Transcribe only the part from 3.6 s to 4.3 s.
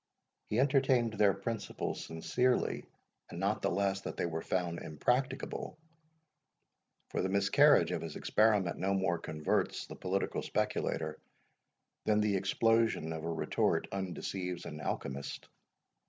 the less that they